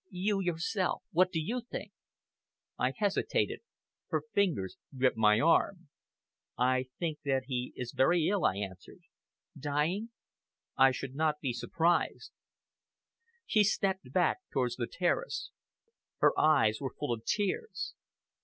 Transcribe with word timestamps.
"You 0.09 0.39
yourself 0.41 1.03
what 1.11 1.31
do 1.31 1.39
you 1.39 1.61
think?" 1.69 1.91
I 2.79 2.89
hesitated. 2.97 3.59
Her 4.09 4.23
fingers 4.33 4.77
gripped 4.97 5.15
my 5.15 5.39
arm. 5.39 5.89
"I 6.57 6.87
think 6.97 7.19
that 7.23 7.43
he 7.45 7.71
is 7.75 7.91
very 7.95 8.27
ill," 8.27 8.43
I 8.43 8.55
answered. 8.57 9.01
"Dying?" 9.55 10.09
"I 10.75 10.89
should 10.89 11.13
not 11.13 11.39
be 11.39 11.53
surprised." 11.53 12.31
She 13.45 13.63
looked 13.83 14.11
back 14.11 14.39
towards 14.51 14.75
the 14.77 14.87
terrace. 14.91 15.51
Her 16.17 16.33
eyes 16.35 16.79
were 16.81 16.95
full 16.97 17.13
of 17.13 17.23
tears. 17.23 17.93